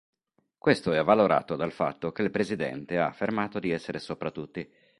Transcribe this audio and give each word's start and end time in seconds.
Questo 0.57 0.91
è 0.93 0.97
avvalorato 0.97 1.55
dal 1.55 1.71
fatto 1.71 2.11
che 2.11 2.23
il 2.23 2.31
presidente 2.31 2.97
ha 2.97 3.05
affermato 3.05 3.59
di 3.59 3.69
essere 3.69 3.99
sopra 3.99 4.31
tutti. 4.31 4.67